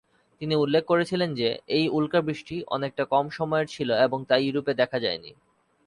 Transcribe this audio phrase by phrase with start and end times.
[0.41, 4.73] তিনি উল্লেখ করেছিলেন যে, এই উল্কা বৃষ্টি অনেকটা কম সময়ের ছিল এবং তা ইউরোপ এ
[4.73, 5.31] দেখা যায়নি।